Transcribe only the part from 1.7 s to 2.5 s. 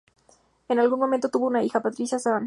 Patricia Swann.